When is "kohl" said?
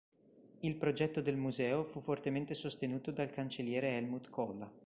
4.31-4.67